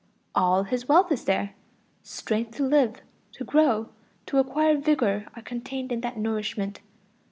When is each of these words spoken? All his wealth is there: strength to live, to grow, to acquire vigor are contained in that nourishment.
All 0.33 0.63
his 0.63 0.87
wealth 0.87 1.11
is 1.11 1.25
there: 1.25 1.53
strength 2.01 2.57
to 2.57 2.63
live, 2.65 3.03
to 3.33 3.43
grow, 3.43 3.89
to 4.25 4.39
acquire 4.39 4.75
vigor 4.75 5.27
are 5.35 5.43
contained 5.43 5.91
in 5.91 6.01
that 6.01 6.17
nourishment. 6.17 6.79